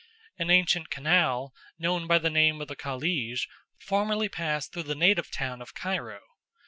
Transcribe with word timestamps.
An 0.39 0.49
ancient 0.49 0.89
canal, 0.89 1.53
known 1.77 2.07
by 2.07 2.17
the 2.17 2.31
name 2.31 2.59
of 2.59 2.67
the 2.67 2.75
Khalíj, 2.75 3.41
formerly 3.77 4.29
passed 4.29 4.73
through 4.73 4.81
the 4.89 4.95
native 4.95 5.29
town 5.29 5.61
of 5.61 5.75
Cairo. 5.75 6.21